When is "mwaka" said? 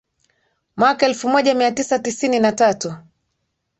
0.77-1.05